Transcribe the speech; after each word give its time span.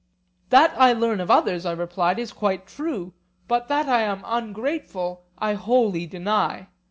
That 0.49 0.73
I 0.79 0.93
learn 0.93 1.19
of 1.19 1.29
others, 1.29 1.63
I 1.63 1.73
replied, 1.73 2.17
is 2.17 2.33
quite 2.33 2.65
true; 2.65 3.13
but 3.47 3.67
that 3.67 3.87
I 3.87 4.01
am 4.01 4.23
ungrateful 4.25 5.25
I 5.37 5.53
wholly 5.53 6.07
deny. 6.07 6.69